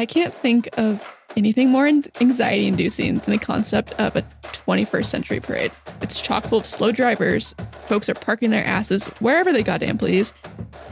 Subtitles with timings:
[0.00, 5.40] I can't think of anything more anxiety inducing than the concept of a 21st century
[5.40, 5.72] parade.
[6.00, 10.32] It's chock full of slow drivers, folks are parking their asses wherever they goddamn please,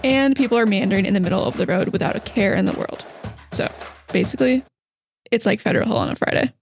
[0.04, 2.74] and people are meandering in the middle of the road without a care in the
[2.74, 3.02] world.
[3.52, 3.72] So
[4.12, 4.62] basically,
[5.30, 6.52] it's like Federal Hill on a Friday.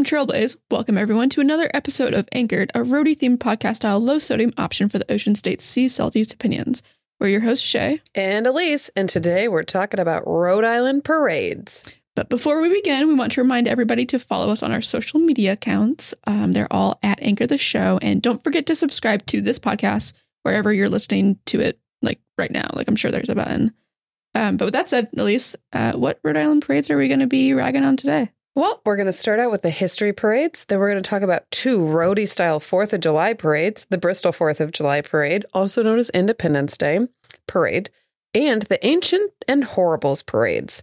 [0.00, 4.18] From Trailblaze, welcome everyone to another episode of Anchored, a Rhody themed podcast style low
[4.18, 6.82] sodium option for the ocean state's sea salties opinions.
[7.18, 8.00] We're your hosts, Shay.
[8.14, 11.86] And Elise, and today we're talking about Rhode Island parades.
[12.16, 15.20] But before we begin, we want to remind everybody to follow us on our social
[15.20, 16.14] media accounts.
[16.26, 17.98] Um, they're all at Anchor the Show.
[18.00, 22.50] And don't forget to subscribe to this podcast wherever you're listening to it, like right
[22.50, 22.70] now.
[22.72, 23.74] Like I'm sure there's a button.
[24.34, 27.26] Um, but with that said, Elise, uh, what Rhode Island parades are we going to
[27.26, 28.30] be ragging on today?
[28.56, 30.64] Well, we're going to start out with the history parades.
[30.64, 34.32] Then we're going to talk about two Rhody style 4th of July parades the Bristol
[34.32, 37.06] 4th of July parade, also known as Independence Day
[37.46, 37.90] parade,
[38.34, 40.82] and the Ancient and Horribles parades.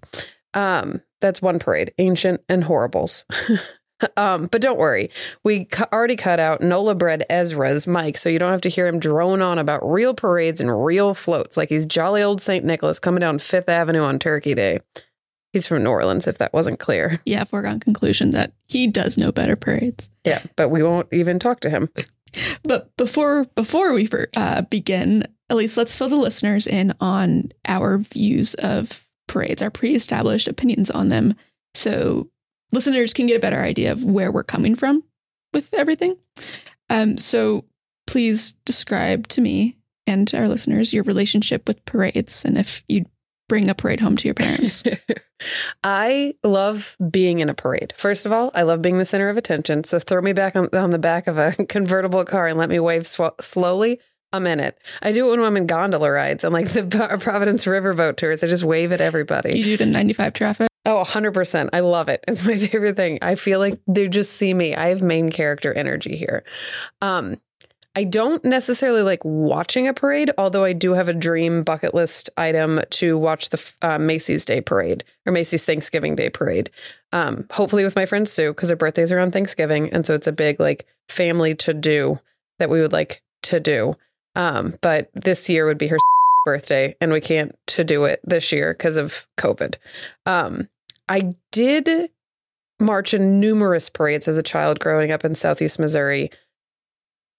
[0.54, 3.26] Um, that's one parade, Ancient and Horribles.
[4.18, 5.10] um, but don't worry,
[5.44, 8.88] we cu- already cut out NOLA bred Ezra's mic, so you don't have to hear
[8.88, 12.64] him drone on about real parades and real floats like he's jolly old St.
[12.64, 14.80] Nicholas coming down Fifth Avenue on Turkey Day.
[15.58, 17.20] He's from New Orleans, if that wasn't clear.
[17.26, 20.08] Yeah, foregone conclusion that he does know better parades.
[20.24, 21.90] Yeah, but we won't even talk to him.
[22.62, 28.54] But before before we uh, begin, Elise let's fill the listeners in on our views
[28.54, 31.34] of parades, our pre-established opinions on them,
[31.74, 32.30] so
[32.72, 35.04] listeners can get a better idea of where we're coming from
[35.56, 36.18] with everything.
[36.92, 37.66] Um, so
[38.06, 43.08] please describe to me and our listeners your relationship with parades, and if you'd
[43.48, 44.84] bring a parade home to your parents.
[45.84, 47.94] I love being in a parade.
[47.98, 49.84] First of all, I love being the center of attention.
[49.84, 52.80] So throw me back on, on the back of a convertible car and let me
[52.80, 54.00] wave sw- slowly.
[54.34, 54.78] I'm in it.
[55.02, 56.84] I do it when I'm in gondola rides and like the
[57.22, 58.44] Providence Riverboat tours.
[58.44, 59.58] I just wave at everybody.
[59.58, 60.68] You do it in 95 traffic?
[60.86, 61.70] Oh, 100%.
[61.72, 62.24] I love it.
[62.28, 63.20] It's my favorite thing.
[63.22, 64.76] I feel like they just see me.
[64.76, 66.44] I have main character energy here.
[67.02, 67.38] Um,
[67.98, 72.30] I don't necessarily like watching a parade, although I do have a dream bucket list
[72.38, 76.70] item to watch the uh, Macy's Day Parade or Macy's Thanksgiving Day Parade.
[77.12, 80.28] Um, hopefully with my friend Sue because her birthday's are on Thanksgiving, and so it's
[80.28, 82.20] a big like family to do
[82.60, 83.96] that we would like to do.
[84.36, 85.98] Um, but this year would be her
[86.46, 89.78] birthday, and we can't to do it this year because of COVID.
[90.28, 90.70] Um,
[91.10, 92.12] I did
[92.80, 96.30] march in numerous parades as a child growing up in Southeast Missouri.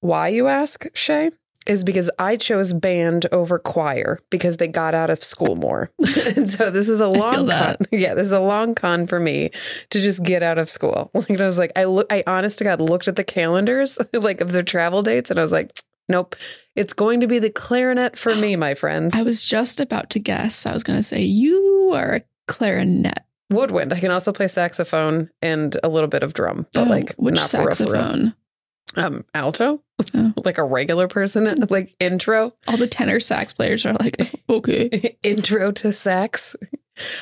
[0.01, 1.31] Why, you ask, Shay?
[1.67, 5.91] Is because I chose band over choir because they got out of school more.
[6.35, 7.77] and so this is a long con.
[7.93, 9.51] Yeah, this is a long con for me
[9.91, 11.11] to just get out of school.
[11.15, 14.41] Like I was like, I look I honest to God looked at the calendars like
[14.41, 15.79] of their travel dates and I was like,
[16.09, 16.37] nope.
[16.75, 19.15] It's going to be the clarinet for me, my friends.
[19.15, 20.65] I was just about to guess.
[20.65, 23.25] I was gonna say you are a clarinet.
[23.51, 23.93] Woodwind.
[23.93, 27.35] I can also play saxophone and a little bit of drum, but Oh, like which
[27.35, 28.35] not saxophone?
[28.97, 29.83] Um, alto,
[30.15, 30.33] Oh.
[30.45, 34.17] like a regular person, like intro, All the tenor sax players are like,
[34.49, 35.17] okay.
[35.23, 36.57] intro to sax.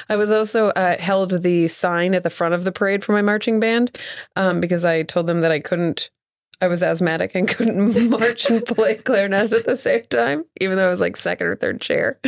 [0.08, 3.22] I was also uh, held the sign at the front of the parade for my
[3.22, 3.98] marching band
[4.34, 6.10] um, because I told them that I couldn't.
[6.58, 10.86] I was asthmatic and couldn't march and play clarinet at the same time, even though
[10.86, 12.18] I was like second or third chair.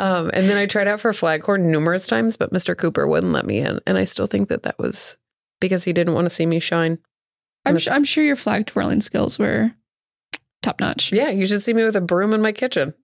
[0.00, 2.76] Um, and then I tried out for flag horn numerous times, but Mr.
[2.76, 5.16] Cooper wouldn't let me in, and I still think that that was
[5.60, 6.98] because he didn't want to see me shine.
[7.68, 9.72] I'm, su- I'm sure your flag twirling skills were
[10.62, 11.12] top notch.
[11.12, 12.94] Yeah, you should see me with a broom in my kitchen.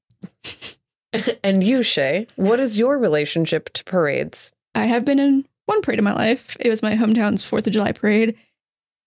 [1.44, 4.52] and you, Shay, what is your relationship to parades?
[4.75, 6.56] I have been in one parade in my life.
[6.60, 8.36] It was my hometown's 4th of July parade.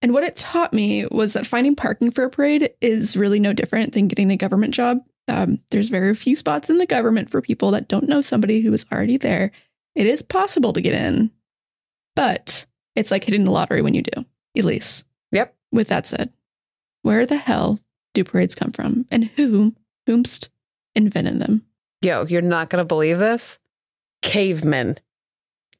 [0.01, 3.53] And what it taught me was that finding parking for a parade is really no
[3.53, 5.00] different than getting a government job.
[5.28, 8.72] Um, there's very few spots in the government for people that don't know somebody who
[8.74, 9.51] is already there.
[9.95, 11.31] It is possible to get in,
[12.16, 14.25] but it's like hitting the lottery when you do,
[14.57, 15.03] Elise.
[15.72, 16.31] With that said,
[17.01, 17.80] where the hell
[18.13, 19.75] do parades come from and who,
[20.07, 20.50] whomst
[20.95, 21.63] invented them?
[22.01, 23.59] Yo, you're not going to believe this?
[24.21, 24.97] Cavemen.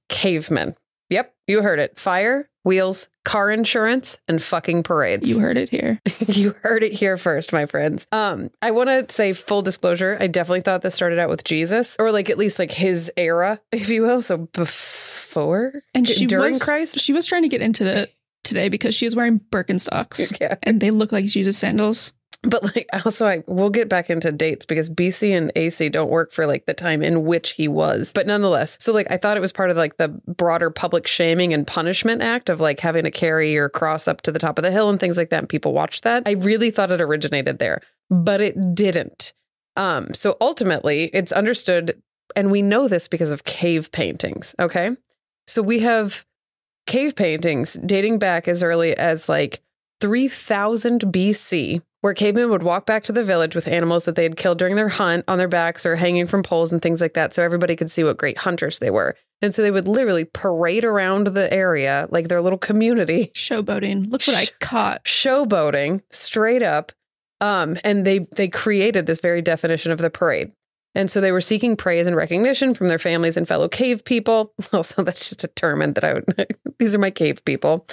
[0.09, 0.75] Cavemen.
[1.09, 1.97] Yep, you heard it.
[1.97, 5.29] Fire, wheels, car insurance, and fucking parades.
[5.29, 6.01] You heard it here.
[6.27, 8.07] you heard it here first, my friends.
[8.12, 10.17] Um, I want to say full disclosure.
[10.19, 13.59] I definitely thought this started out with Jesus, or like at least like his era,
[13.71, 14.21] if you will.
[14.21, 17.00] So before And she during was, Christ.
[17.00, 18.09] She was trying to get into the
[18.47, 20.55] today because she was wearing Birkenstocks Yeah.
[20.63, 22.13] and they look like Jesus sandals.
[22.44, 26.31] But like also I we'll get back into dates because BC and AC don't work
[26.31, 28.11] for like the time in which he was.
[28.13, 31.51] But nonetheless, so like I thought it was part of like the broader public shaming
[31.53, 34.63] and punishment act of like having to carry your cross up to the top of
[34.63, 36.23] the hill and things like that and people watch that.
[36.27, 39.33] I really thought it originated there, but it didn't.
[39.75, 42.01] Um so ultimately it's understood
[42.35, 44.91] and we know this because of cave paintings, okay?
[45.47, 46.23] So we have
[46.88, 49.62] cave paintings dating back as early as like
[50.01, 54.38] 3000 BC, where cavemen would walk back to the village with animals that they had
[54.38, 57.34] killed during their hunt on their backs or hanging from poles and things like that,
[57.34, 59.16] so everybody could see what great hunters they were.
[59.42, 64.10] And so they would literally parade around the area like their little community, Showboating.
[64.10, 65.04] Look what I caught.
[65.06, 66.92] showboating straight up.
[67.39, 70.54] Um, and they they created this very definition of the parade.
[70.97, 74.53] And so they were seeking praise and recognition from their families and fellow cave people.
[74.73, 76.25] Also, that's just a term that I would
[76.79, 77.85] these are my cave people.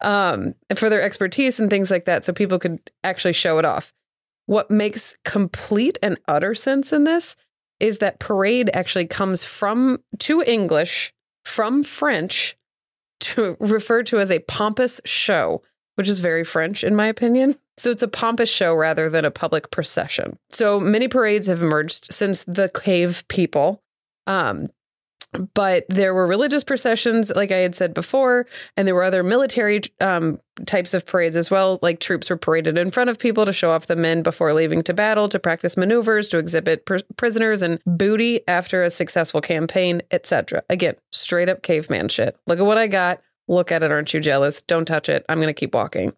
[0.00, 3.92] Um, for their expertise and things like that, so people could actually show it off.
[4.46, 7.36] What makes complete and utter sense in this
[7.78, 11.12] is that parade actually comes from to English
[11.44, 12.56] from French
[13.20, 15.62] to refer to as a pompous show,
[15.96, 17.56] which is very French in my opinion.
[17.76, 20.38] So it's a pompous show rather than a public procession.
[20.50, 23.82] So many parades have emerged since the cave people.
[24.26, 24.68] Um,
[25.54, 28.46] but there were religious processions, like I had said before,
[28.76, 31.78] and there were other military um, types of parades as well.
[31.82, 34.82] Like troops were paraded in front of people to show off the men before leaving
[34.84, 40.02] to battle, to practice maneuvers, to exhibit pr- prisoners and booty after a successful campaign,
[40.10, 40.62] etc.
[40.70, 42.36] Again, straight up caveman shit.
[42.46, 43.20] Look at what I got.
[43.48, 43.90] Look at it.
[43.90, 44.62] Aren't you jealous?
[44.62, 45.24] Don't touch it.
[45.28, 46.12] I'm going to keep walking.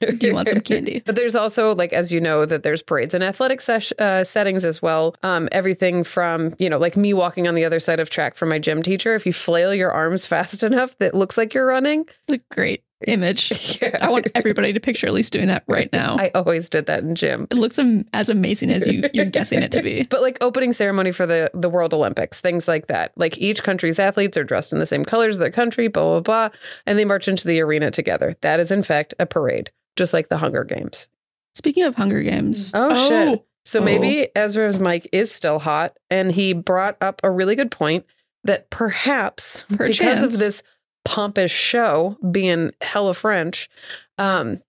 [0.00, 1.02] Do you want some candy?
[1.04, 4.64] but there's also, like, as you know, that there's parades and athletic sesh- uh, settings
[4.64, 5.14] as well.
[5.22, 8.46] Um, everything from, you know, like me walking on the other side of track for
[8.46, 9.14] my gym teacher.
[9.14, 12.06] If you flail your arms fast enough, that looks like you're running.
[12.28, 13.50] It's a great image.
[13.80, 13.96] Yeah.
[14.02, 16.16] I want everybody to picture Elise doing that right now.
[16.18, 17.46] I always did that in gym.
[17.50, 20.04] it looks am- as amazing as you, you're guessing it to be.
[20.10, 23.12] But like opening ceremony for the the World Olympics, things like that.
[23.16, 26.20] Like each country's athletes are dressed in the same colors of their country, blah blah
[26.20, 26.56] blah,
[26.86, 28.36] and they march into the arena together.
[28.42, 31.08] That is in fact a parade, just like the Hunger Games.
[31.54, 32.72] Speaking of Hunger Games.
[32.74, 33.08] Oh, oh.
[33.08, 33.46] shit.
[33.64, 33.84] So Oh.
[33.84, 38.04] maybe Ezra's mic is still hot, and he brought up a really good point
[38.44, 40.62] that perhaps because of this
[41.10, 43.68] pompous show being hella French,
[44.16, 44.62] um,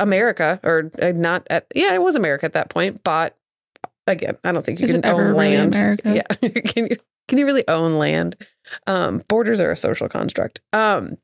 [0.00, 3.04] America or uh, not at yeah, it was America at that point.
[3.04, 3.36] Bought
[4.08, 4.36] again.
[4.42, 5.76] I don't think you Is can own really land.
[5.76, 6.14] America?
[6.42, 6.96] Yeah, can you
[7.28, 8.34] can you really own land?
[8.88, 10.60] Um, borders are a social construct.
[10.72, 11.16] Um,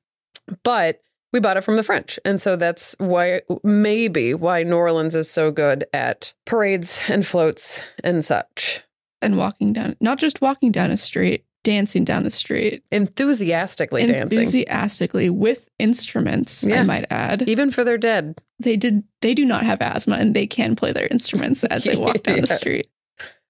[0.63, 1.01] but
[1.33, 2.21] we bought it from the French.
[2.25, 7.85] And so that's why, maybe why New Orleans is so good at parades and floats
[8.05, 8.83] and such.
[9.21, 12.85] And walking down, not just walking down a street, dancing down the street.
[12.93, 16.81] Enthusiastically dancing, enthusiastically with instruments, Yeah.
[16.81, 17.49] I might add.
[17.49, 18.41] even for their dead.
[18.61, 21.97] They did they do not have asthma and they can play their instruments as they
[21.97, 22.87] walk down the street.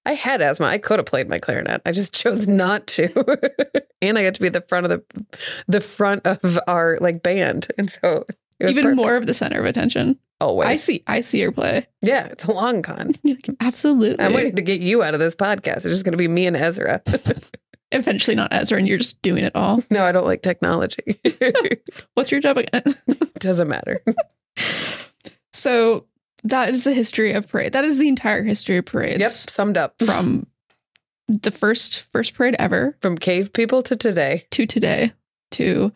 [0.03, 0.65] I had asthma.
[0.65, 1.81] I could have played my clarinet.
[1.85, 3.07] I just chose not to.
[4.01, 5.25] and I got to be the front of the
[5.67, 7.67] the front of our like band.
[7.77, 8.25] And so
[8.59, 8.97] it was Even perfect.
[8.97, 10.17] more of the center of attention.
[10.41, 10.67] always.
[10.69, 11.87] I see I see your play.
[12.01, 13.13] Yeah, it's a long con.
[13.61, 14.25] Absolutely.
[14.25, 15.77] I'm waiting to get you out of this podcast.
[15.77, 17.01] It's just going to be me and Ezra.
[17.91, 19.81] Eventually not Ezra and you're just doing it all.
[19.89, 21.19] no, I don't like technology.
[22.15, 22.83] What's your job again?
[23.39, 24.03] Doesn't matter.
[25.53, 26.05] so
[26.43, 27.73] that is the history of parade.
[27.73, 29.21] That is the entire history of parades.
[29.21, 29.95] Yep, summed up.
[30.03, 30.47] From
[31.27, 34.45] the first first parade ever From cave people to today.
[34.51, 35.13] to today
[35.51, 35.91] to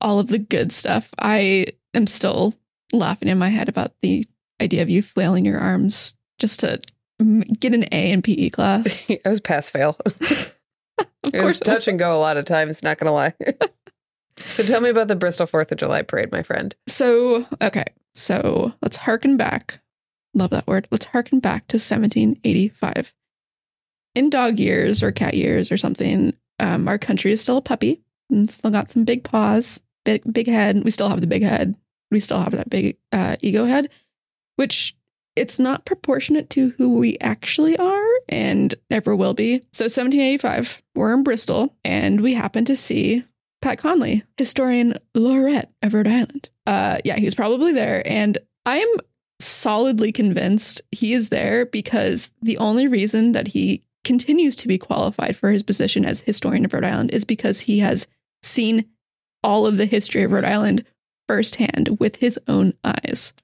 [0.00, 1.12] all of the good stuff.
[1.18, 2.54] I am still
[2.92, 4.26] laughing in my head about the
[4.60, 6.80] idea of you flailing your arms just to
[7.58, 9.02] get an A in PE class.
[9.24, 9.96] I was pass fail.
[10.98, 13.34] Of course, touch and go a lot of times, not going to lie.
[14.38, 16.74] so tell me about the Bristol 4th of July parade, my friend.
[16.86, 17.84] So, okay.
[18.14, 19.80] So let's harken back.
[20.34, 20.88] Love that word.
[20.90, 23.12] Let's harken back to 1785.
[24.14, 28.02] In dog years or cat years or something, um, our country is still a puppy
[28.30, 30.82] and still got some big paws, big, big head.
[30.82, 31.76] We still have the big head.
[32.10, 33.90] We still have that big uh, ego head,
[34.56, 34.95] which
[35.36, 39.58] it's not proportionate to who we actually are and never will be.
[39.72, 43.24] So 1785, we're in Bristol and we happen to see
[43.62, 46.48] Pat Conley, historian Laureate of Rhode Island.
[46.66, 48.02] Uh, yeah, he was probably there.
[48.06, 48.96] And I am
[49.38, 55.36] solidly convinced he is there because the only reason that he continues to be qualified
[55.36, 58.06] for his position as historian of Rhode Island is because he has
[58.42, 58.86] seen
[59.42, 60.84] all of the history of Rhode Island
[61.28, 63.34] firsthand with his own eyes.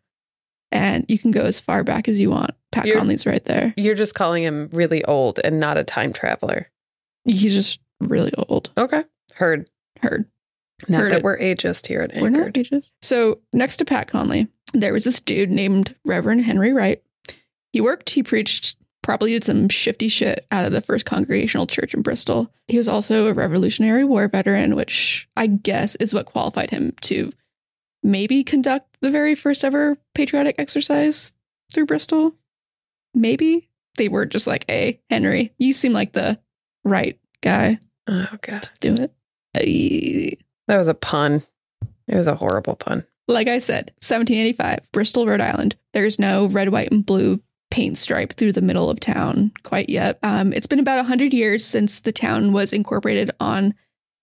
[0.72, 2.52] And you can go as far back as you want.
[2.72, 3.74] Pat You're- Conley's right there.
[3.76, 6.70] You're just calling him really old and not a time traveler.
[7.24, 8.70] He's just really old.
[8.76, 9.04] Okay.
[9.34, 9.68] Heard.
[10.00, 10.24] Heard.
[10.88, 11.22] Not Heard that it.
[11.24, 12.58] we're ageist here at We're not Anchored.
[12.58, 12.92] ages.
[13.02, 17.00] So next to Pat Conley, there was this dude named Reverend Henry Wright.
[17.72, 21.94] He worked, he preached, probably did some shifty shit out of the first congregational church
[21.94, 22.50] in Bristol.
[22.66, 27.32] He was also a Revolutionary War veteran, which I guess is what qualified him to
[28.02, 31.32] maybe conduct the very first ever patriotic exercise
[31.72, 32.34] through Bristol.
[33.14, 36.38] Maybe they were just like, hey, Henry, you seem like the
[36.84, 37.78] right guy
[38.08, 38.68] Oh god.
[38.80, 40.38] do it.
[40.68, 41.42] That was a pun.
[42.08, 43.04] It was a horrible pun.
[43.28, 45.76] Like I said, 1785, Bristol, Rhode Island.
[45.92, 47.40] There's no red, white, and blue
[47.70, 50.18] paint stripe through the middle of town quite yet.
[50.22, 53.74] Um, it's been about 100 years since the town was incorporated on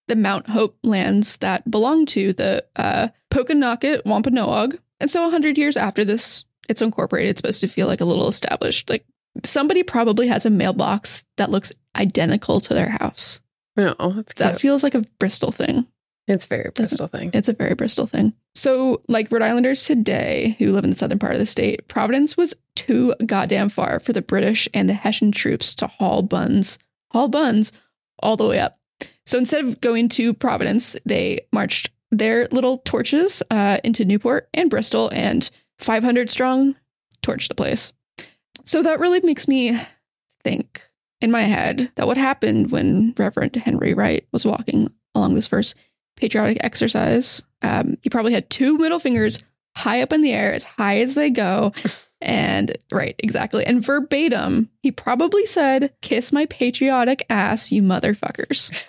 [0.08, 4.80] the Mount Hope lands that belong to the uh, Pokanoket Wampanoag.
[5.00, 7.32] And so 100 years after this, it's incorporated.
[7.32, 8.90] It's supposed to feel like a little established.
[8.90, 9.06] Like
[9.44, 13.42] somebody probably has a mailbox that looks identical to their house.
[13.78, 14.62] No, that's That cute.
[14.62, 15.88] feels like a Bristol thing.
[16.28, 17.32] It's very Bristol thing.
[17.34, 18.34] It's a very Bristol thing.
[18.54, 22.38] So, like Rhode Islanders today who live in the southern part of the state, Providence
[22.38, 26.78] was too goddamn far for the British and the Hessian troops to haul buns,
[27.12, 27.72] haul buns
[28.20, 28.78] all the way up.
[29.26, 34.70] So instead of going to Providence, they marched their little torches uh, into Newport and
[34.70, 35.50] Bristol and
[35.80, 36.76] 500 strong
[37.22, 37.94] torched the place.
[38.66, 39.78] So that really makes me
[40.44, 40.90] think
[41.22, 45.76] in my head that what happened when Reverend Henry Wright was walking along this first
[46.16, 49.44] patriotic exercise, um, he probably had two middle fingers
[49.76, 51.74] high up in the air, as high as they go.
[52.22, 53.66] And right, exactly.
[53.66, 58.84] And verbatim, he probably said, Kiss my patriotic ass, you motherfuckers.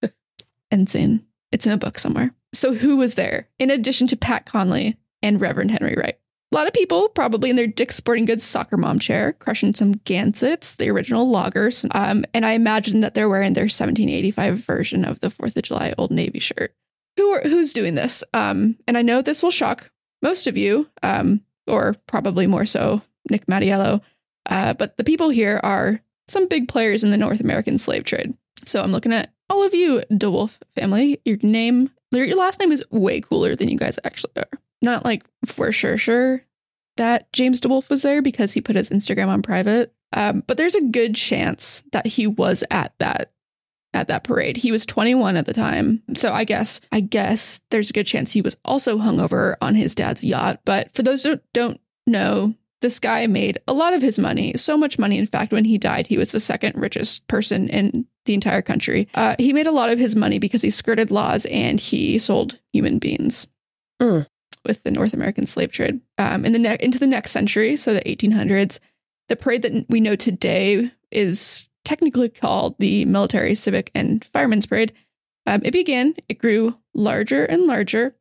[0.00, 0.12] and
[0.70, 1.26] Insane.
[1.52, 2.34] It's in a book somewhere.
[2.52, 6.18] So, who was there in addition to Pat Conley and Reverend Henry Wright?
[6.50, 9.94] A lot of people, probably in their Dick's Sporting Goods soccer mom chair, crushing some
[10.04, 11.86] Gansets, the original loggers.
[11.92, 15.94] Um, and I imagine that they're wearing their 1785 version of the 4th of July
[15.96, 16.74] Old Navy shirt.
[17.16, 18.22] Who are, who's doing this?
[18.34, 19.90] Um, and I know this will shock
[20.20, 24.02] most of you, um, or probably more so Nick Mattiello.
[24.44, 28.36] Uh, but the people here are some big players in the North American slave trade.
[28.64, 31.20] So I'm looking at all of you, DeWolf family.
[31.26, 34.58] Your name, your last name is way cooler than you guys actually are.
[34.80, 36.42] Not like for sure, sure
[36.96, 39.92] that James DeWolf was there because he put his Instagram on private.
[40.14, 43.30] Um, but there's a good chance that he was at that
[43.94, 44.56] at that parade.
[44.56, 46.02] He was 21 at the time.
[46.14, 49.94] So I guess I guess there's a good chance he was also hungover on his
[49.94, 50.60] dad's yacht.
[50.64, 54.78] But for those who don't know, this guy made a lot of his money, so
[54.78, 55.18] much money.
[55.18, 59.08] In fact, when he died, he was the second richest person in the entire country.
[59.14, 62.58] Uh, he made a lot of his money because he skirted laws and he sold
[62.72, 63.48] human beings
[64.00, 64.26] Mm.
[64.64, 66.00] with the North American slave trade.
[66.18, 68.78] Um, in the ne- into the next century, so the 1800s,
[69.28, 74.92] the parade that we know today is technically called the Military, Civic, and Firemen's Parade.
[75.46, 78.14] Um, it began, it grew larger and larger,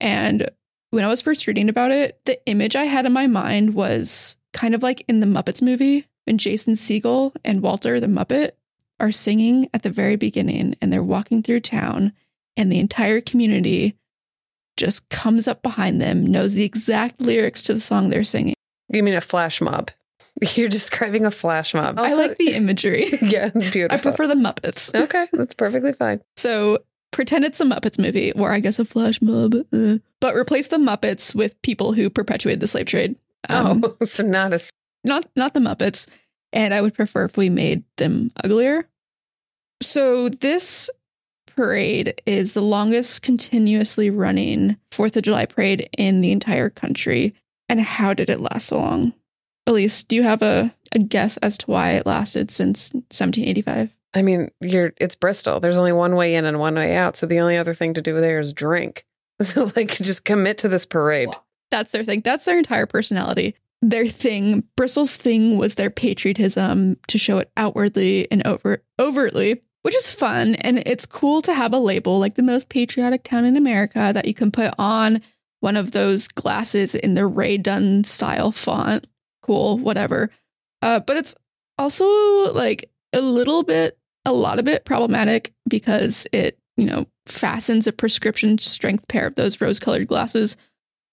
[0.00, 0.50] and
[0.90, 4.36] when I was first reading about it, the image I had in my mind was
[4.52, 8.52] kind of like in the Muppets movie when Jason Segel and Walter the Muppet
[9.00, 12.12] are singing at the very beginning and they're walking through town
[12.56, 13.96] and the entire community
[14.76, 18.54] just comes up behind them, knows the exact lyrics to the song they're singing.
[18.88, 19.90] You mean a flash mob?
[20.54, 21.98] You're describing a flash mob.
[21.98, 23.06] I like the imagery.
[23.22, 23.96] yeah, beautiful.
[23.96, 24.94] I prefer the Muppets.
[24.94, 26.20] Okay, that's perfectly fine.
[26.36, 30.68] So pretend it's a Muppets movie, or I guess a flash mob, uh, but replace
[30.68, 33.16] the Muppets with people who perpetuated the slave trade.
[33.48, 34.70] Um, oh, so not as
[35.04, 36.06] not not the Muppets,
[36.56, 38.88] and I would prefer if we made them uglier.
[39.82, 40.88] So this
[41.54, 47.34] parade is the longest continuously running Fourth of July parade in the entire country.
[47.68, 49.12] And how did it last so long?
[49.66, 53.90] Elise, do you have a, a guess as to why it lasted since 1785?
[54.14, 55.60] I mean, you're it's Bristol.
[55.60, 57.16] There's only one way in and one way out.
[57.16, 59.04] So the only other thing to do there is drink.
[59.42, 61.28] So like just commit to this parade.
[61.70, 62.22] That's their thing.
[62.22, 63.54] That's their entire personality.
[63.82, 69.94] Their thing, Bristol's thing was their patriotism to show it outwardly and over overtly, which
[69.94, 70.54] is fun.
[70.56, 74.26] And it's cool to have a label like the most patriotic town in America that
[74.26, 75.20] you can put on
[75.60, 79.06] one of those glasses in the Rae Dunn style font.
[79.42, 80.30] Cool, whatever.
[80.82, 81.34] Uh, but it's
[81.78, 82.06] also
[82.52, 87.92] like a little bit, a lot of it problematic because it, you know, fastens a
[87.92, 90.56] prescription strength pair of those rose colored glasses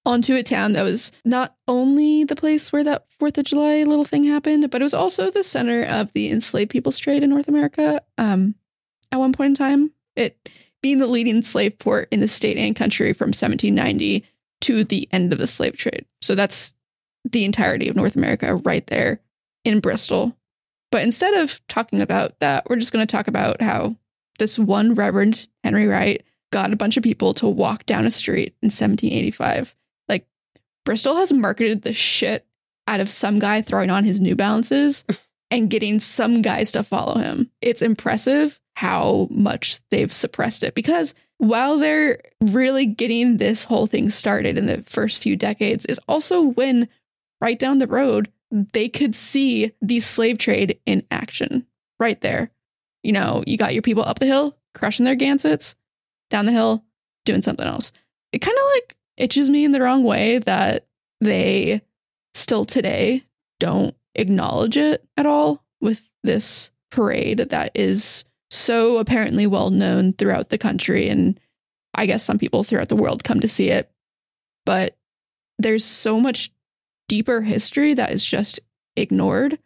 [0.05, 4.03] onto a town that was not only the place where that Fourth of July little
[4.03, 7.47] thing happened, but it was also the center of the enslaved people's trade in North
[7.47, 8.01] America.
[8.17, 8.55] Um,
[9.11, 10.49] at one point in time, it
[10.81, 14.25] being the leading slave port in the state and country from 1790
[14.61, 16.05] to the end of the slave trade.
[16.21, 16.73] So that's
[17.23, 19.21] the entirety of North America right there
[19.63, 20.35] in Bristol.
[20.91, 23.95] But instead of talking about that, we're just going to talk about how
[24.39, 28.55] this one Reverend Henry Wright got a bunch of people to walk down a street
[28.61, 29.75] in 1785.
[30.85, 32.45] Bristol has marketed the shit
[32.87, 35.05] out of some guy throwing on his New Balances
[35.51, 37.49] and getting some guys to follow him.
[37.61, 44.09] It's impressive how much they've suppressed it because while they're really getting this whole thing
[44.09, 46.87] started in the first few decades, is also when
[47.41, 51.65] right down the road they could see the slave trade in action
[51.99, 52.51] right there.
[53.01, 55.75] You know, you got your people up the hill crushing their gansets,
[56.29, 56.83] down the hill
[57.25, 57.91] doing something else.
[58.31, 60.87] It kind of like itches me in the wrong way that
[61.21, 61.81] they
[62.33, 63.23] still today
[63.59, 70.49] don't acknowledge it at all with this parade that is so apparently well known throughout
[70.49, 71.39] the country and
[71.95, 73.89] I guess some people throughout the world come to see it.
[74.65, 74.95] But
[75.59, 76.51] there's so much
[77.07, 78.59] deeper history that is just
[78.95, 79.59] ignored.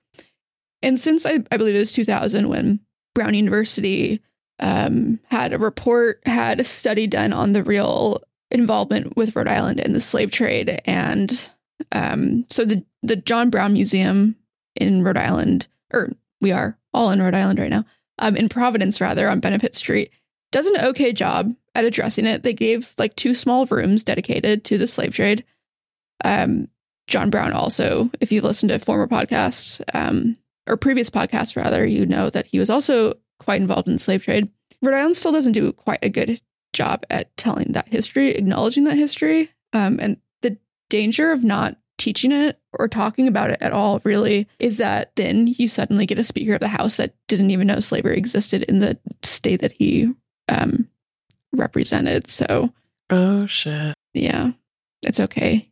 [0.81, 2.79] And since I, I believe it was 2000 when
[3.15, 4.21] Brown University
[4.59, 9.79] um, had a report, had a study done on the real involvement with Rhode Island
[9.79, 10.81] in the slave trade.
[10.85, 11.49] And
[11.91, 14.35] um, so the, the John Brown Museum
[14.75, 16.11] in Rhode Island, or
[16.41, 17.85] we are all in Rhode Island right now,
[18.19, 20.11] um, in Providence, rather, on Benefit Street,
[20.51, 22.43] does an okay job at addressing it.
[22.43, 25.43] They gave like two small rooms dedicated to the slave trade.
[26.23, 26.69] Um,
[27.07, 30.37] John Brown also, if you've listened to former podcasts um,
[30.67, 34.23] or previous podcasts, rather, you know that he was also quite involved in the slave
[34.23, 34.49] trade.
[34.81, 36.41] Rhode Island still doesn't do quite a good
[36.77, 40.57] job at telling that history, acknowledging that history, um, and the
[40.89, 45.47] danger of not teaching it or talking about it at all really is that then
[45.47, 48.79] you suddenly get a speaker of the house that didn't even know slavery existed in
[48.79, 50.13] the state that he
[50.47, 50.87] um,
[51.53, 52.27] represented.
[52.27, 52.71] So,
[53.09, 54.51] oh shit, yeah,
[55.01, 55.69] it's okay.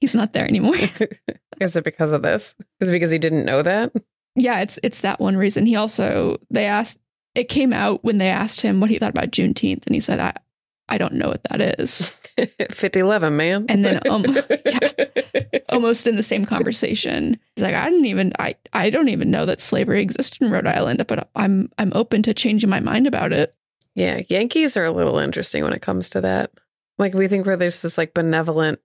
[0.00, 0.76] He's not there anymore.
[1.60, 2.54] Is it because of this?
[2.80, 3.92] Is it because he didn't know that?
[4.36, 5.66] Yeah, it's it's that one reason.
[5.66, 7.00] He also they asked
[7.34, 10.20] it came out when they asked him what he thought about Juneteenth, and he said,
[10.20, 10.34] "I
[10.88, 12.16] I don't know what that is."
[12.70, 13.66] Fifty eleven, man.
[13.68, 14.24] And then um,
[14.66, 14.90] yeah,
[15.68, 19.46] almost in the same conversation, he's like, "I didn't even I I don't even know
[19.46, 23.32] that slavery existed in Rhode Island, but I'm I'm open to changing my mind about
[23.32, 23.54] it."
[23.94, 26.52] Yeah, Yankees are a little interesting when it comes to that.
[26.98, 28.80] Like we think where there's this like benevolent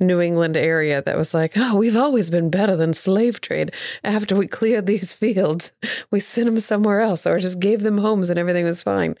[0.00, 3.72] New England area that was like, oh, we've always been better than slave trade.
[4.02, 5.72] After we cleared these fields,
[6.10, 9.16] we sent them somewhere else or just gave them homes and everything was fine.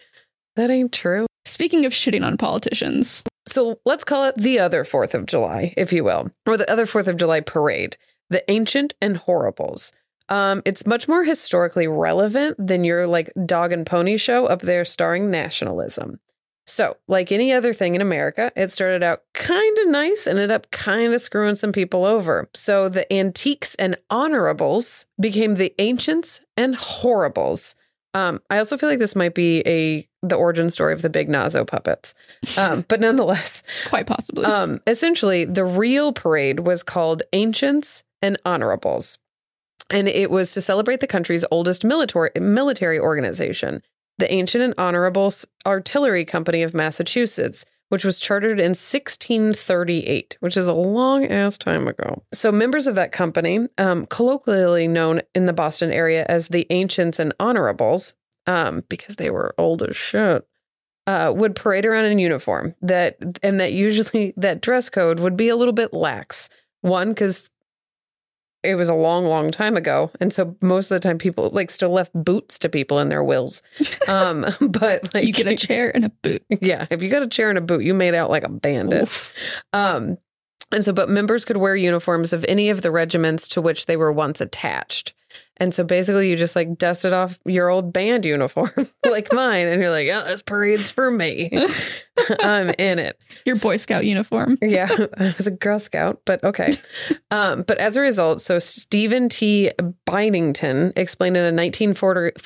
[0.56, 1.26] That ain't true.
[1.44, 3.22] Speaking of shitting on politicians.
[3.46, 6.86] So let's call it the other 4th of July, if you will, or the other
[6.86, 7.96] 4th of July parade,
[8.30, 9.92] the Ancient and Horribles.
[10.28, 14.84] Um, it's much more historically relevant than your like dog and pony show up there
[14.84, 16.20] starring nationalism.
[16.66, 20.50] So, like any other thing in America, it started out kind of nice, and ended
[20.50, 22.48] up kind of screwing some people over.
[22.54, 27.76] So, the antiques and honorables became the ancients and horribles.
[28.14, 31.28] Um, I also feel like this might be a the origin story of the big
[31.28, 32.14] Nazo puppets,
[32.56, 34.46] um, but nonetheless, quite possibly.
[34.46, 39.18] Um, essentially, the real parade was called Ancients and Honorables,
[39.90, 43.82] and it was to celebrate the country's oldest military military organization
[44.18, 45.32] the Ancient and Honorable
[45.66, 51.86] Artillery Company of Massachusetts, which was chartered in 1638, which is a long ass time
[51.86, 52.22] ago.
[52.32, 57.18] So, members of that company, um, colloquially known in the Boston area as the Ancients
[57.18, 58.14] and Honorables,
[58.46, 60.46] um, because they were old as shit,
[61.06, 62.74] uh, would parade around in uniform.
[62.82, 66.48] That and that usually that dress code would be a little bit lax.
[66.80, 67.50] One, because
[68.64, 70.10] it was a long, long time ago.
[70.20, 73.22] And so most of the time people like still left boots to people in their
[73.22, 73.62] wills.
[74.06, 76.44] Um, but like you get a chair and a boot.
[76.60, 76.86] Yeah.
[76.90, 79.04] If you got a chair and a boot, you made out like a bandit.
[79.04, 79.34] Oof.
[79.72, 80.18] Um,
[80.70, 83.96] and so, but members could wear uniforms of any of the regiments to which they
[83.96, 85.13] were once attached.
[85.58, 88.70] And so basically, you just like dusted off your old band uniform
[89.04, 91.50] like mine, and you're like, oh, this parade's for me.
[92.40, 93.22] I'm in it.
[93.44, 94.58] Your Boy Scout uniform.
[94.62, 96.74] yeah, I was a Girl Scout, but okay.
[97.30, 99.70] Um, but as a result, so Steven T.
[100.06, 102.40] Byington explained in a 1940,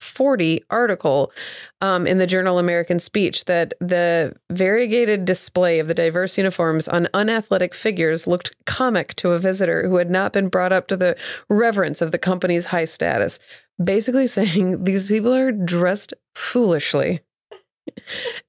[0.00, 1.32] 40 article
[1.80, 7.08] um, in the journal American Speech that the variegated display of the diverse uniforms on
[7.14, 11.16] unathletic figures looked comic to a visitor who had not been brought up to the
[11.48, 13.38] reverence of the company's high status.
[13.82, 17.20] Basically, saying these people are dressed foolishly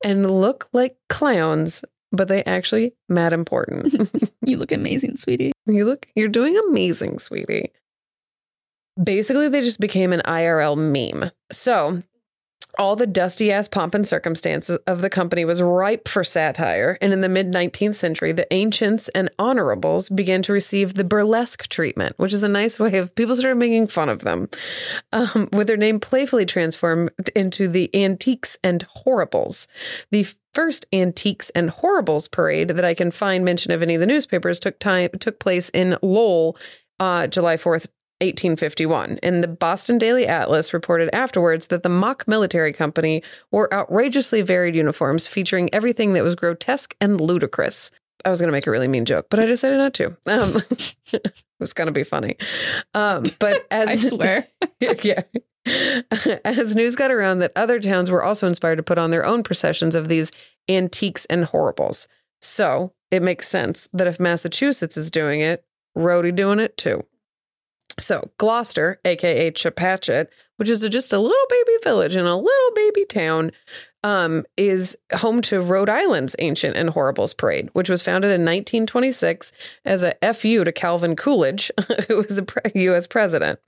[0.03, 4.09] and look like clowns, but they actually mad important.
[4.41, 5.51] you look amazing, sweetie.
[5.65, 7.71] You look, you're doing amazing, sweetie
[9.01, 11.31] basically they just became an IRL meme.
[11.51, 12.03] So
[12.77, 17.11] all the dusty ass pomp and circumstances of the company was ripe for satire, and
[17.11, 22.13] in the mid 19th century, the ancients and honorables began to receive the burlesque treatment,
[22.17, 24.49] which is a nice way of people started making fun of them,
[25.11, 29.67] um, with their name playfully transformed into the antiques and horribles.
[30.11, 34.07] The first antiques and horribles parade that I can find mention of any of the
[34.07, 36.57] newspapers took time took place in Lowell,
[36.99, 37.87] uh, July 4th,
[38.21, 39.19] 1851.
[39.23, 44.75] And the Boston Daily Atlas reported afterwards that the mock military company wore outrageously varied
[44.75, 47.91] uniforms featuring everything that was grotesque and ludicrous.
[48.25, 50.07] I was going to make a really mean joke, but I decided not to.
[50.25, 50.61] Um,
[51.13, 52.35] it was going to be funny.
[52.93, 54.47] Um, but as I swear.
[55.03, 55.21] yeah.
[56.43, 59.43] As news got around that other towns were also inspired to put on their own
[59.43, 60.31] processions of these
[60.67, 62.07] antiques and horribles.
[62.41, 65.63] So it makes sense that if Massachusetts is doing it,
[65.95, 67.05] Rhody doing it too.
[67.99, 73.05] So Glocester, aka Chepachet, which is just a little baby village in a little baby
[73.05, 73.51] town,
[74.03, 79.51] um, is home to Rhode Island's Ancient and Horribles Parade, which was founded in 1926
[79.85, 81.71] as a FU to Calvin Coolidge,
[82.07, 83.07] who was a U.S.
[83.07, 83.59] president.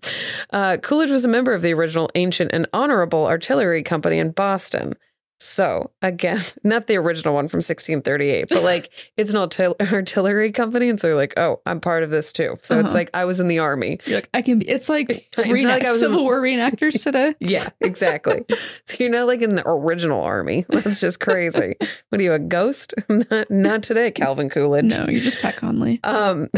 [0.52, 4.96] Uh, Coolidge was a member of the original Ancient and Honorable Artillery Company in Boston.
[5.44, 10.88] So again, not the original one from 1638, but like it's an artil- artillery company,
[10.88, 12.58] and so you're like, oh, I'm part of this too.
[12.62, 12.94] So it's Uh-huh.
[12.94, 13.98] like I was in the army.
[14.06, 14.70] You're like, I can be.
[14.70, 17.34] It's like, It's not reenact- like I was in- Civil War reenactors today.
[17.40, 18.46] Yeah, exactly.
[18.86, 20.66] so you're not like in the original army.
[20.70, 21.74] That's just crazy.
[22.10, 22.94] what are you, a ghost?
[23.10, 24.86] not, not today, Calvin Coolidge.
[24.86, 26.00] No, you're just Pat Conley.
[26.04, 26.50] Um,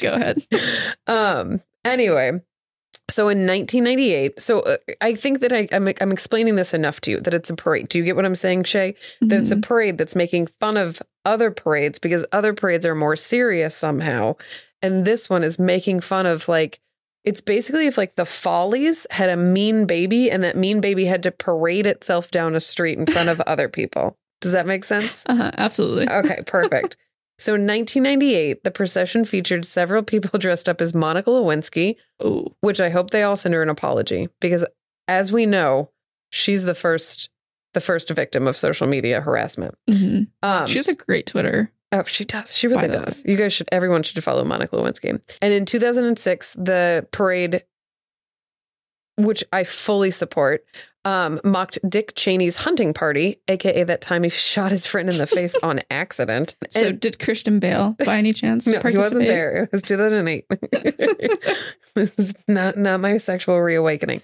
[0.00, 0.38] Go ahead.
[1.06, 1.60] um.
[1.84, 2.32] Anyway,
[3.10, 7.10] so in 1998, so uh, I think that I, I'm I'm explaining this enough to
[7.12, 7.88] you that it's a parade.
[7.88, 8.94] Do you get what I'm saying, Shay?
[9.20, 9.62] That it's a Mhm.
[9.62, 14.36] parade that's making fun of other parades because other parades are more serious somehow,
[14.82, 16.80] and this one is making fun of like.
[17.24, 21.22] It's basically if like the Follies had a mean baby and that mean baby had
[21.24, 24.16] to parade itself down a street in front of other people.
[24.40, 25.24] Does that make sense?
[25.26, 26.08] uh-huh, absolutely.
[26.08, 26.96] Okay, perfect.
[27.38, 32.80] So in 1998, the procession featured several people dressed up as Monica Lewinsky, Oh, which
[32.80, 34.64] I hope they all send her an apology because
[35.06, 35.90] as we know,
[36.30, 37.30] she's the first
[37.74, 39.74] the first victim of social media harassment.
[39.88, 40.28] mhm.
[40.42, 41.70] Um, she has a great Twitter.
[41.92, 42.56] Oh, she does.
[42.56, 43.22] She really By the does.
[43.24, 45.08] You guys should, everyone should follow Monica Lewinsky.
[45.40, 47.64] And in 2006, the parade,
[49.18, 50.64] which I fully support,
[51.04, 55.26] um, mocked Dick Cheney's hunting party, aka that time he shot his friend in the
[55.26, 56.54] face on accident.
[56.70, 59.64] So, And- did Christian Bale, by any chance, no, he wasn't there.
[59.64, 60.44] It was 2008.
[61.94, 64.22] this is not not my sexual reawakening.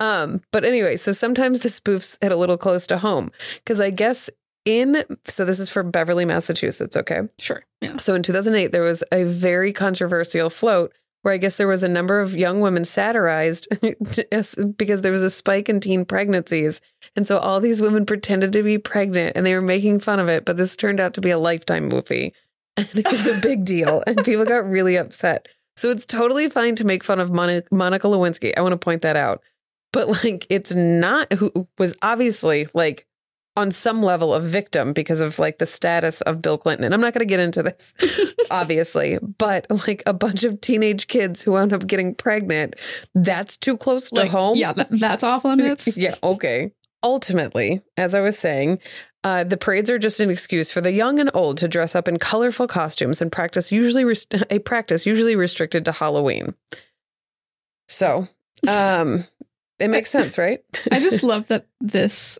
[0.00, 3.90] Um, but anyway, so sometimes the spoofs hit a little close to home because I
[3.90, 4.30] guess
[4.64, 6.96] in so this is for Beverly, Massachusetts.
[6.96, 7.22] Okay.
[7.40, 7.62] Sure.
[7.80, 7.98] Yeah.
[7.98, 11.88] So in 2008, there was a very controversial float where I guess there was a
[11.88, 13.68] number of young women satirized
[14.76, 16.80] because there was a spike in teen pregnancies.
[17.16, 20.28] And so all these women pretended to be pregnant and they were making fun of
[20.28, 20.44] it.
[20.44, 22.34] But this turned out to be a lifetime movie.
[22.74, 24.02] And it was a big deal.
[24.06, 25.46] And people got really upset.
[25.76, 28.54] So it's totally fine to make fun of Mon- Monica Lewinsky.
[28.56, 29.42] I want to point that out.
[29.92, 33.06] But like, it's not who was obviously like
[33.56, 36.84] on some level a victim because of like the status of Bill Clinton.
[36.84, 37.92] And I'm not going to get into this,
[38.50, 42.76] obviously, but like a bunch of teenage kids who wound up getting pregnant,
[43.14, 44.56] that's too close to Like, home.
[44.56, 45.98] Yeah, that, that's off limits.
[45.98, 46.72] yeah, okay.
[47.02, 48.78] Ultimately, as I was saying,
[49.24, 52.08] uh, the parades are just an excuse for the young and old to dress up
[52.08, 56.54] in colorful costumes and practice usually rest- a practice usually restricted to Halloween.
[57.88, 58.26] So,
[58.66, 59.24] um,
[59.78, 60.64] it makes sense, right?
[60.92, 62.38] I just love that this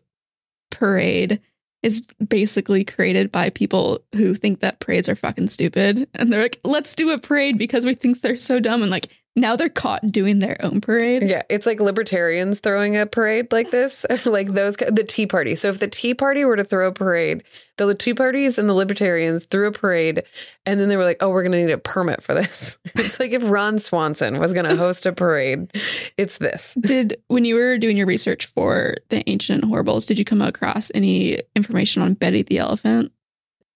[0.72, 1.40] parade
[1.82, 6.08] is basically created by people who think that parades are fucking stupid.
[6.14, 8.82] And they're like, let's do a parade because we think they're so dumb.
[8.82, 11.22] And like, now they're caught doing their own parade.
[11.22, 15.54] Yeah, it's like libertarians throwing a parade like this, like those the Tea Party.
[15.54, 17.42] So if the Tea Party were to throw a parade,
[17.76, 20.22] the Tea Parties and the libertarians threw a parade,
[20.66, 23.18] and then they were like, "Oh, we're going to need a permit for this." It's
[23.18, 25.70] like if Ron Swanson was going to host a parade,
[26.16, 26.74] it's this.
[26.80, 30.90] Did, when you were doing your research for the ancient horribles, did you come across
[30.94, 33.12] any information on Betty the elephant?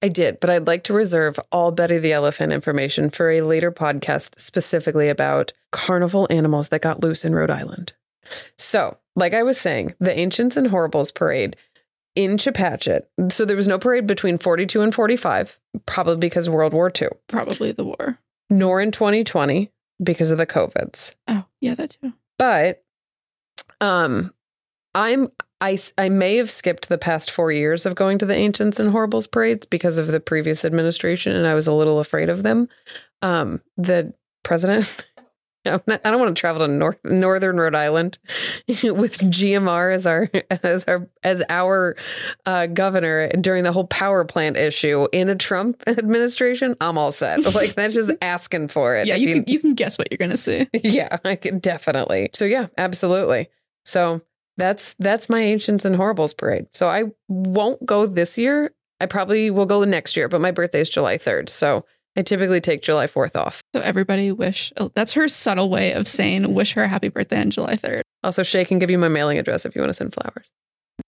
[0.02, 3.72] I did, but I'd like to reserve all Betty the Elephant information for a later
[3.72, 7.94] podcast specifically about carnival animals that got loose in Rhode Island.
[8.58, 11.56] So, like I was saying, the Ancients and Horribles parade
[12.14, 13.02] in Chepachet.
[13.30, 17.08] So there was no parade between 42 and 45, probably because of World War II,
[17.28, 18.18] Probably the war.
[18.50, 19.70] nor in 2020
[20.02, 21.14] because of the COVIDs.
[21.28, 22.12] Oh, yeah, that too.
[22.38, 22.82] But
[23.80, 24.32] um
[24.96, 25.28] I'm
[25.60, 28.90] I I may have skipped the past 4 years of going to the Ancients and
[28.90, 32.68] Horribles parades because of the previous administration and I was a little afraid of them.
[33.22, 35.06] Um the president
[35.66, 38.18] I don't want to travel to North Northern Rhode Island
[38.68, 40.30] with GMR as our
[40.62, 41.96] as our as our
[42.44, 46.76] uh, governor during the whole power plant issue in a Trump administration.
[46.80, 47.52] I'm all set.
[47.54, 49.08] Like that's just asking for it.
[49.08, 50.68] Yeah, If you can you can guess what you're gonna see.
[50.72, 52.30] yeah, I could definitely.
[52.32, 53.48] So yeah, absolutely.
[53.84, 54.20] So
[54.56, 56.66] that's that's my ancients and horribles parade.
[56.72, 58.72] So I won't go this year.
[59.00, 61.50] I probably will go the next year, but my birthday is July 3rd.
[61.50, 61.84] So
[62.16, 63.60] I typically take July 4th off.
[63.74, 67.40] So everybody wish oh, that's her subtle way of saying wish her a happy birthday
[67.40, 68.00] on July 3rd.
[68.22, 70.52] Also, Shay can give you my mailing address if you want to send flowers.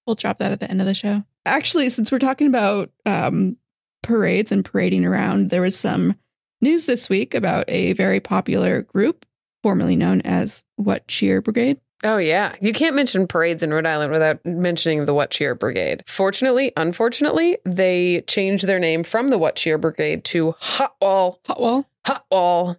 [0.07, 1.25] We'll drop that at the end of the show.
[1.47, 3.57] Actually, since we're talking about um,
[4.03, 6.15] parades and parading around, there was some
[6.61, 9.25] news this week about a very popular group,
[9.63, 11.81] formerly known as What Cheer Brigade.
[12.05, 16.05] Oh yeah, you can't mention parades in Rhode Island without mentioning the What Cheer Brigade.
[16.07, 21.61] Fortunately, unfortunately, they changed their name from the What Cheer Brigade to Hot Wall, Hot
[21.61, 21.87] Wall.
[22.07, 22.77] Hot Wall,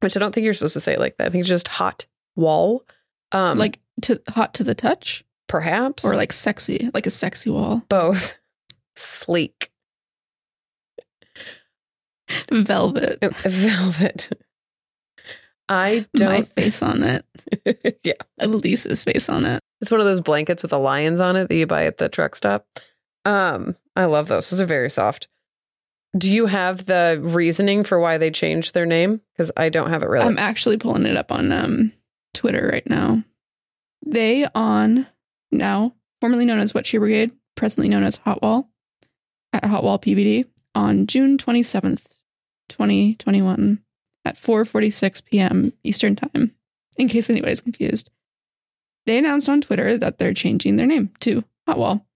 [0.00, 1.28] which I don't think you're supposed to say like that.
[1.28, 2.82] I think it's just Hot Wall.
[3.32, 7.82] Um, like to hot to the touch perhaps or like sexy, like a sexy wall.
[7.88, 8.34] both
[8.96, 9.70] sleek
[12.50, 13.18] Velvet.
[13.22, 14.30] velvet.
[15.68, 16.28] I don't.
[16.28, 17.24] My face on it.
[18.04, 19.60] yeah, Elise's face on it.
[19.80, 22.08] it's one of those blankets with the lions on it that you buy at the
[22.08, 22.66] truck stop.
[23.24, 24.48] Um, I love those.
[24.50, 25.28] Those are very soft.
[26.16, 29.20] Do you have the reasoning for why they changed their name?
[29.32, 30.24] Because I don't have it really.
[30.24, 31.92] I'm actually pulling it up on um,
[32.32, 33.24] Twitter right now.
[34.06, 35.06] They on
[35.50, 38.70] now, formerly known as What Cheer Brigade, presently known as Hot Wall,
[39.52, 42.18] at Hot Wall PVD on June 27th,
[42.68, 43.80] 2021
[44.26, 45.72] at 4:46 p.m.
[45.84, 46.52] Eastern Time.
[46.98, 48.10] In case anybody's confused,
[49.06, 52.06] they announced on Twitter that they're changing their name to Hot Wall,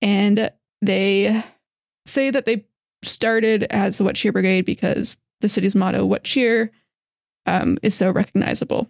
[0.00, 0.50] and
[0.80, 1.42] they
[2.06, 2.64] say that they
[3.02, 6.70] started as the What Cheer Brigade because the city's motto "What Cheer"
[7.46, 8.88] um, is so recognizable.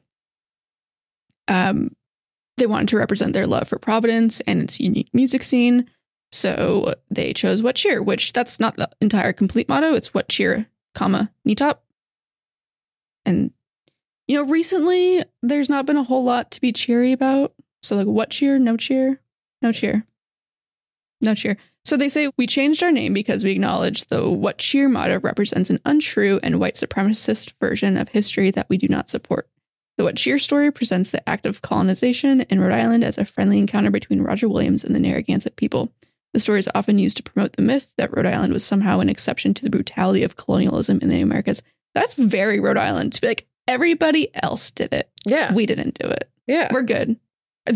[1.48, 1.96] Um,
[2.58, 5.88] they wanted to represent their love for Providence and its unique music scene,
[6.32, 9.94] so they chose "What Cheer," which that's not the entire complete motto.
[9.94, 11.81] It's "What Cheer, comma Netop."
[13.24, 13.52] And
[14.28, 17.52] you know, recently there's not been a whole lot to be cheery about.
[17.82, 18.58] So like, what cheer?
[18.58, 19.20] No cheer.
[19.60, 20.06] No cheer.
[21.20, 21.56] No cheer.
[21.84, 25.68] So they say we changed our name because we acknowledge the what cheer motto represents
[25.68, 29.48] an untrue and white supremacist version of history that we do not support.
[29.98, 33.58] The what cheer story presents the act of colonization in Rhode Island as a friendly
[33.58, 35.92] encounter between Roger Williams and the Narragansett people.
[36.32, 39.08] The story is often used to promote the myth that Rhode Island was somehow an
[39.08, 41.62] exception to the brutality of colonialism in the Americas.
[41.94, 45.10] That's very Rhode Island to be like everybody else did it.
[45.26, 46.30] yeah, We didn't do it.
[46.46, 46.68] yeah.
[46.72, 47.16] We're good.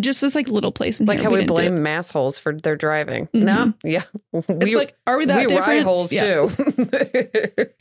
[0.01, 1.29] Just this like little place in like here.
[1.29, 3.29] how we, didn't blame mass holes for their driving.
[3.29, 3.43] Mhm.
[3.45, 4.03] No, yeah,
[4.33, 5.69] It's we like, are we that we different?
[5.69, 6.47] ride holes Yeah.
[6.49, 7.67] too.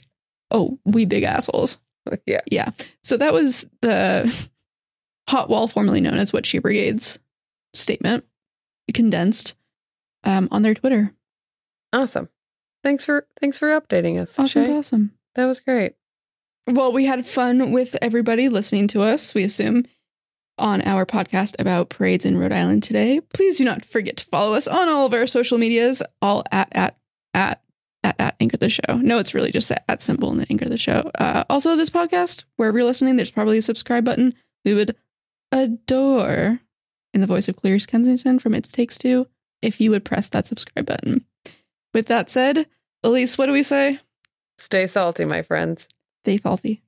[0.51, 1.79] Oh, we big assholes.
[2.27, 2.41] Yeah.
[2.51, 2.69] Yeah.
[3.03, 4.31] So that was the
[5.27, 7.17] hot wall, formerly known as What Cheer Brigade's
[7.73, 8.23] statement,
[8.93, 9.55] condensed
[10.23, 11.13] um, on their Twitter.
[11.91, 12.29] awesome.
[12.83, 14.69] Thanks for thanks for updating us, Awesome.
[14.69, 15.11] Awesome.
[15.33, 15.95] That was great.
[16.67, 19.85] Well, we had fun with everybody listening to us, we assume,
[20.57, 23.21] on our podcast about parades in Rhode Island today.
[23.21, 26.69] Please do not forget to follow us on all of our social medias, all at
[26.71, 26.97] at
[27.35, 27.61] at
[28.03, 28.97] at, at Anchor the Show.
[28.97, 31.11] No, it's really just at symbol the Anchor the Show.
[31.19, 34.33] Uh, also, this podcast, wherever you're listening, there's probably a subscribe button.
[34.63, 34.95] We would
[35.51, 36.59] adore,
[37.13, 39.27] in the voice of Clarice Kensington from It Takes Two,
[39.61, 41.25] if you would press that subscribe button.
[41.93, 42.65] With that said,
[43.03, 43.99] Elise, what do we say?
[44.57, 45.87] Stay salty, my friends.
[46.25, 46.84] Stay salty.